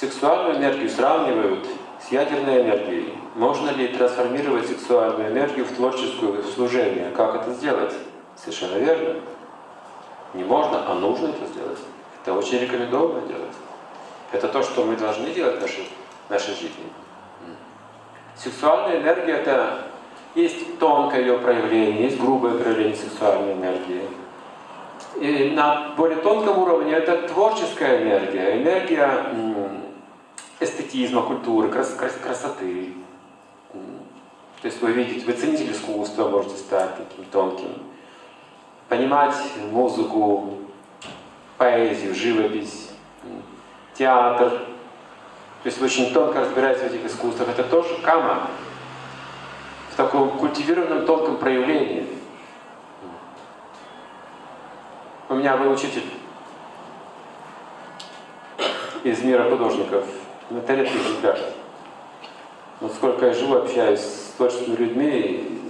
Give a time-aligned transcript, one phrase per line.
[0.00, 1.66] Сексуальную энергию сравнивают
[2.00, 3.12] с ядерной энергией.
[3.34, 7.10] Можно ли трансформировать сексуальную энергию в творческую в служение?
[7.14, 7.92] Как это сделать?
[8.34, 9.20] Совершенно верно.
[10.32, 11.80] Не можно, а нужно это сделать.
[12.22, 13.52] Это очень рекомендовано делать.
[14.32, 15.86] Это то, что мы должны делать в нашей,
[16.28, 16.86] в нашей жизни.
[18.34, 19.82] Сексуальная энергия– это
[20.34, 24.08] есть тонкое ее проявление, есть грубое проявление сексуальной энергии.
[25.20, 29.26] И на более тонком уровне это творческая энергия, энергия
[30.60, 32.92] эстетизма, культуры, крас крас красоты.
[33.72, 37.70] То есть вы видите, вы ценитель искусства можете стать таким тонким.
[38.88, 39.34] Понимать
[39.70, 40.58] музыку,
[41.56, 42.90] поэзию, живопись,
[43.94, 44.50] театр.
[44.50, 47.48] То есть вы очень тонко разбираетесь в этих искусствах.
[47.48, 48.48] Это тоже кама
[49.90, 52.06] в таком культивированном тонком проявлении.
[55.28, 56.04] У меня был учитель
[59.04, 60.04] из мира художников,
[60.58, 61.38] это редкий экземпляр.
[62.80, 65.60] Вот сколько я живу, общаюсь с творческими людьми,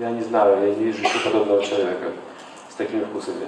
[0.00, 2.12] я не знаю, я не вижу еще подобного человека
[2.68, 3.46] с такими вкусами.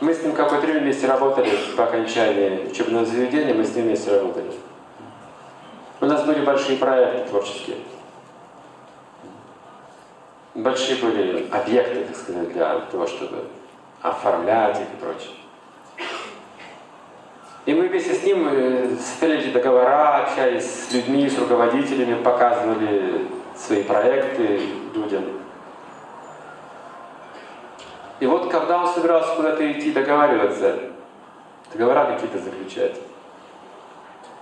[0.00, 4.10] Мы с ним какое-то время вместе работали по окончании учебного заведения, мы с ним вместе
[4.10, 4.50] работали.
[6.00, 7.76] У нас были большие проекты творческие.
[10.54, 13.44] Большие были объекты, так сказать, для того, чтобы
[14.00, 15.34] оформлять их и прочее.
[17.66, 23.82] И мы вместе с ним э, составляли договора, общались с людьми, с руководителями, показывали свои
[23.82, 24.60] проекты
[24.94, 25.24] людям.
[28.18, 30.78] И вот когда он собирался куда-то идти договариваться,
[31.72, 32.96] договора какие-то заключать,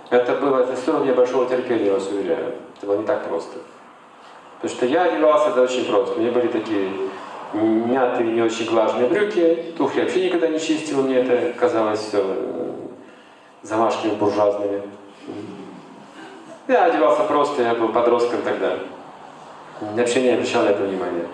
[0.09, 2.55] это было, это стоило мне большого терпения, вас уверяю.
[2.77, 3.59] Это было не так просто.
[4.61, 6.15] Потому что я одевался это очень просто.
[6.15, 6.89] У меня были такие
[7.53, 12.23] мятые, не очень глажные брюки, туфли вообще никогда не чистил, мне это казалось все
[13.61, 14.81] э, замашками буржуазными.
[16.67, 18.77] Я одевался просто, я был подростком тогда.
[19.81, 21.27] Вообще не обращал на это внимания.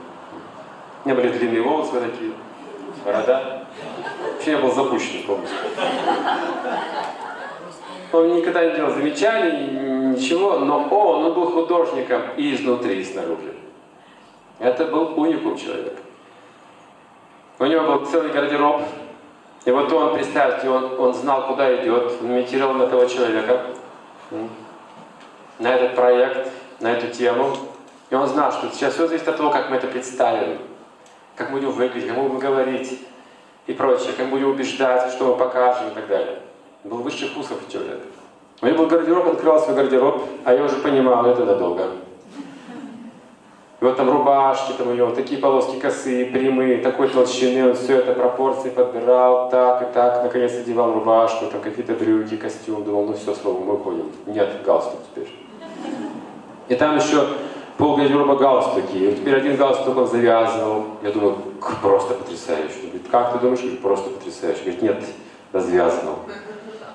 [1.03, 2.31] У меня были длинные волосы такие,
[3.03, 3.63] борода.
[4.33, 5.57] Вообще я был запущен полностью.
[8.13, 13.53] Он никогда не делал замечаний, ничего, но он, он был художником и изнутри, и снаружи.
[14.59, 16.01] Это был уникум человека.
[17.59, 18.81] У него был целый гардероб.
[19.65, 23.65] И вот он, представьте, он, он знал, куда идет, он имитировал этого человека,
[25.59, 26.49] на этот проект,
[26.79, 27.55] на эту тему.
[28.09, 30.59] И он знал, что сейчас все зависит от того, как мы это представим,
[31.35, 33.01] как мы будем выглядеть, как мы будем говорить
[33.65, 36.39] и прочее, как мы будем убеждать, что мы покажем и так далее
[36.85, 38.01] был высших вкусов человек.
[38.61, 41.89] У него был гардероб, открывал свой гардероб, а я уже понимал, это надолго.
[43.85, 48.13] Вот там рубашки, там у него такие полоски косые, прямые, такой толщины, он все это
[48.13, 53.35] пропорции подбирал, так и так, наконец одевал рубашку, там какие-то брюки, костюм, думал, ну все,
[53.35, 54.11] слово, мы уходим.
[54.25, 55.31] Нет, галстук теперь.
[56.67, 57.27] И там еще
[57.77, 58.97] пол гардероба галстуки.
[58.97, 60.85] И теперь один галстук он завязывал.
[61.03, 61.35] Я думаю,
[61.79, 62.73] просто потрясающе.
[62.85, 63.59] Он говорит, как ты думаешь?
[63.59, 64.61] Я говорю, просто потрясающе.
[64.61, 65.03] Говорит, нет,
[65.53, 66.15] развязывал.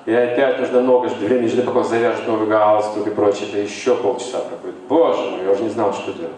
[0.07, 3.49] И опять нужно много времени ждать, пока завяжет новый галстук и прочее.
[3.49, 4.75] Это еще полчаса проходит.
[4.89, 6.33] Боже мой, я уже не знал, что делать.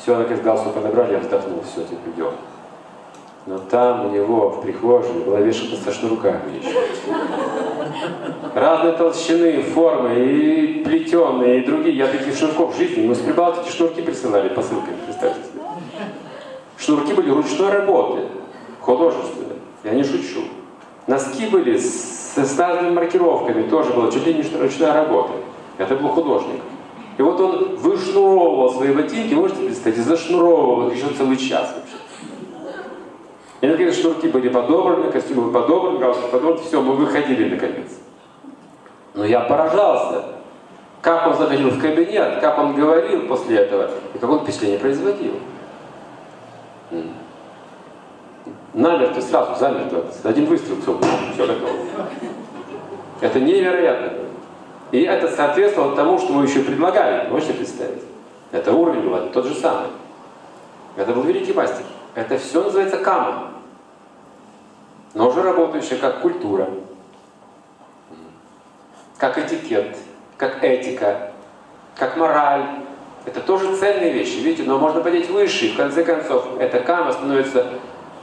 [0.00, 2.32] Все, наконец галстук подобрали, я вздохнул, все, теперь идем.
[3.46, 6.76] Но там у него в прихожей была вешалка со шнурками еще.
[8.54, 11.96] Разной толщины, формы, и плетеные, и другие.
[11.96, 15.62] Я таких шнурков в жизни, мы с Прибалтики шнурки присылали посылками, представьте себе.
[16.78, 18.20] Шнурки были ручной работы,
[18.80, 19.58] художественные.
[19.84, 20.44] Я не шучу.
[21.06, 25.32] Носки были с с разными маркировками, тоже была чуть ли не ручная работа.
[25.78, 26.60] Это был художник.
[27.18, 31.96] И вот он вышнуровывал свои ботинки, можете представить, и зашнуровывал их еще целый час вообще.
[33.60, 37.88] И наконец шнурки были подобраны, костюмы были подобраны, галстук подобран, все, мы выходили наконец.
[39.12, 40.24] Но я поражался,
[41.02, 45.34] как он заходил в кабинет, как он говорил после этого, и как он впечатление производил.
[48.72, 50.04] Намертво, сразу, замертво.
[50.22, 50.98] Один выстрел, все,
[51.34, 51.72] все готово.
[53.20, 54.29] Это невероятно.
[54.92, 57.28] И это соответствовало тому, что мы еще предлагали.
[57.28, 58.02] Можете представить?
[58.50, 59.88] Это уровень был тот же самый.
[60.96, 61.84] Это был великий мастер.
[62.14, 63.52] Это все называется кама.
[65.14, 66.68] Но уже работающая как культура,
[69.16, 69.96] как этикет,
[70.36, 71.32] как этика,
[71.96, 72.64] как мораль.
[73.26, 77.12] Это тоже ценные вещи, видите, но можно поднять выше, и в конце концов эта кама
[77.12, 77.66] становится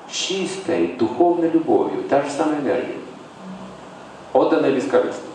[0.10, 2.96] чистой духовной любовью, та же самая энергия,
[4.34, 5.27] отданная бескорыстно.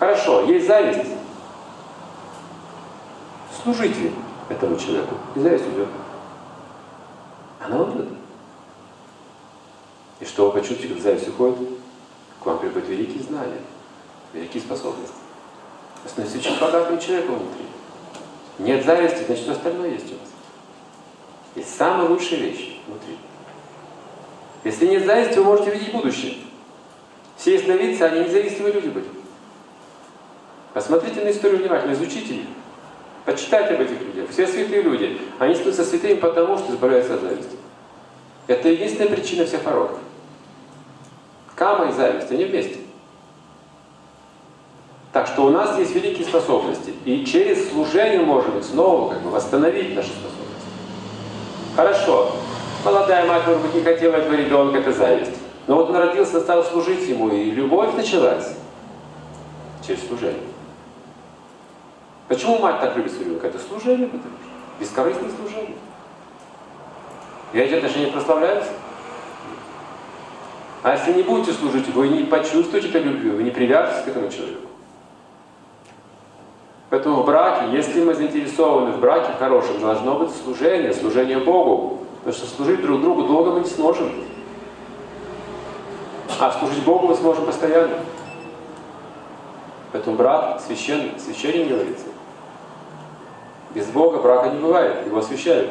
[0.00, 1.10] Хорошо, есть зависть.
[3.62, 4.10] Служите
[4.48, 5.88] этому человеку, и зависть уйдет.
[7.60, 8.08] Она уйдет.
[10.18, 11.58] И что вы почувствуете, когда зависть уходит?
[12.40, 13.60] к вам придут великие знания,
[14.32, 15.14] великие способности.
[16.06, 17.66] Становитесь очень богатым человеком внутри.
[18.58, 20.28] Нет зависти, значит, все остальное есть у вас.
[21.56, 23.18] Есть самые лучшие вещи внутри.
[24.64, 26.38] Если нет зависти, вы можете видеть будущее.
[27.36, 29.19] Все ясновидцы, они независимые люди были.
[30.74, 32.46] Посмотрите на историю внимательно, изучите их.
[33.24, 34.30] Почитайте об этих людях.
[34.30, 35.20] Все святые люди.
[35.38, 37.56] Они становятся святыми потому, что избавляются от зависти.
[38.46, 39.98] Это единственная причина всех пороков.
[41.54, 42.78] Кама и зависть, они вместе.
[45.12, 46.94] Так что у нас есть великие способности.
[47.04, 50.40] И через служение можем снова как бы восстановить наши способности.
[51.76, 52.32] Хорошо.
[52.84, 55.36] Молодая мать, может быть, не хотела этого ребенка, это зависть.
[55.66, 58.56] Но вот он родился, стал служить ему, и любовь началась
[59.86, 60.49] через служение.
[62.30, 63.48] Почему мать так любит своего ребенка?
[63.48, 65.76] Это служение, потому что бескорыстное служение.
[67.52, 68.70] И эти отношения прославляются.
[70.84, 74.30] А если не будете служить, вы не почувствуете эту любви, вы не привяжетесь к этому
[74.30, 74.68] человеку.
[76.90, 81.98] Поэтому в браке, если мы заинтересованы в браке хорошем, должно быть служение, служение Богу.
[82.18, 84.08] Потому что служить друг другу долго мы не сможем.
[86.38, 87.98] А служить Богу мы сможем постоянно.
[89.90, 92.06] Поэтому брак священный, священник говорится.
[93.74, 95.70] Без Бога брака не бывает, его освящают.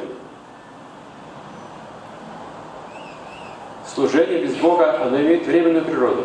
[3.85, 6.23] Служение без Бога, оно имеет временную природу.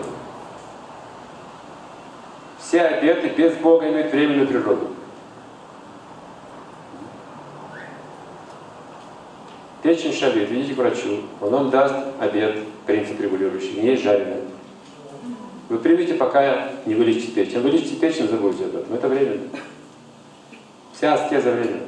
[2.59, 4.89] Все обеты без Бога имеют временную природу.
[9.83, 14.41] Печень шабит, идите к врачу, он вам даст обед, принцип регулирующий, не есть жареное.
[15.69, 17.61] Вы примите, пока не вылечите печень.
[17.61, 18.95] Вылечите печень, забудьте об этом.
[18.95, 19.49] Это временно.
[21.05, 21.83] Вся аскеза временна.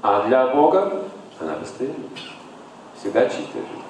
[0.00, 1.02] А для Бога
[1.40, 1.96] она постоянна.
[2.96, 3.82] Всегда чистая жизнь.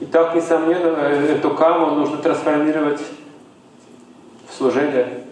[0.00, 3.02] Итак, несомненно, эту каму нужно трансформировать
[4.48, 5.23] в служение.